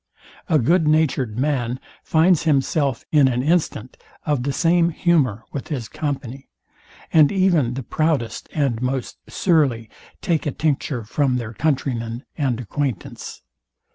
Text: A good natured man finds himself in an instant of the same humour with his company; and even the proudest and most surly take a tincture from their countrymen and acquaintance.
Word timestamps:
A 0.49 0.57
good 0.57 0.87
natured 0.87 1.37
man 1.37 1.79
finds 2.03 2.41
himself 2.41 3.05
in 3.11 3.27
an 3.27 3.43
instant 3.43 3.97
of 4.25 4.41
the 4.41 4.51
same 4.51 4.89
humour 4.89 5.43
with 5.51 5.67
his 5.67 5.87
company; 5.87 6.49
and 7.13 7.31
even 7.31 7.75
the 7.75 7.83
proudest 7.83 8.49
and 8.51 8.81
most 8.81 9.19
surly 9.29 9.91
take 10.19 10.47
a 10.47 10.51
tincture 10.51 11.03
from 11.03 11.37
their 11.37 11.53
countrymen 11.53 12.23
and 12.35 12.59
acquaintance. 12.59 13.43